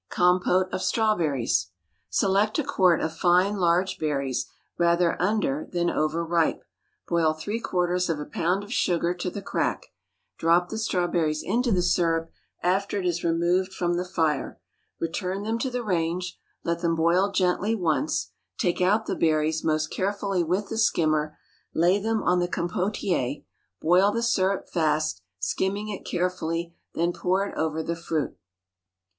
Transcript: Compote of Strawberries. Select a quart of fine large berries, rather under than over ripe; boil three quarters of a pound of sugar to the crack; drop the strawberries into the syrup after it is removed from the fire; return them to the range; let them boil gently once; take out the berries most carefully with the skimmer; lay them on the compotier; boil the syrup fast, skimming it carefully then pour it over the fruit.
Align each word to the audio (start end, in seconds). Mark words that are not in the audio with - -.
Compote 0.09 0.67
of 0.73 0.81
Strawberries. 0.81 1.69
Select 2.09 2.57
a 2.57 2.63
quart 2.63 3.01
of 3.01 3.15
fine 3.15 3.57
large 3.57 3.99
berries, 3.99 4.47
rather 4.79 5.15
under 5.21 5.67
than 5.71 5.91
over 5.91 6.25
ripe; 6.25 6.63
boil 7.07 7.33
three 7.33 7.59
quarters 7.59 8.09
of 8.09 8.17
a 8.19 8.25
pound 8.25 8.63
of 8.63 8.73
sugar 8.73 9.13
to 9.13 9.29
the 9.29 9.43
crack; 9.43 9.89
drop 10.39 10.69
the 10.69 10.79
strawberries 10.79 11.43
into 11.43 11.71
the 11.71 11.83
syrup 11.83 12.31
after 12.63 12.97
it 12.97 13.05
is 13.05 13.23
removed 13.23 13.75
from 13.75 13.93
the 13.93 14.03
fire; 14.03 14.59
return 14.99 15.43
them 15.43 15.59
to 15.59 15.69
the 15.69 15.83
range; 15.83 16.39
let 16.63 16.79
them 16.79 16.95
boil 16.95 17.31
gently 17.31 17.75
once; 17.75 18.31
take 18.57 18.81
out 18.81 19.05
the 19.05 19.13
berries 19.15 19.63
most 19.63 19.91
carefully 19.91 20.43
with 20.43 20.69
the 20.69 20.79
skimmer; 20.79 21.37
lay 21.75 21.99
them 22.01 22.23
on 22.23 22.39
the 22.39 22.47
compotier; 22.49 23.43
boil 23.79 24.11
the 24.11 24.23
syrup 24.23 24.67
fast, 24.67 25.21
skimming 25.37 25.89
it 25.89 26.03
carefully 26.03 26.73
then 26.95 27.13
pour 27.13 27.45
it 27.45 27.55
over 27.55 27.83
the 27.83 27.95
fruit. 27.95 28.35